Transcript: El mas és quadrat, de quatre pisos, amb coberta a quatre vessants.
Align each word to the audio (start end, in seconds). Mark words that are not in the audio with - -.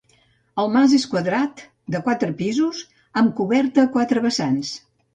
El 0.63 0.71
mas 0.77 0.95
és 0.99 1.05
quadrat, 1.11 1.61
de 1.97 2.03
quatre 2.09 2.33
pisos, 2.41 2.83
amb 3.23 3.39
coberta 3.43 3.89
a 3.89 3.95
quatre 3.99 4.29
vessants. 4.29 4.79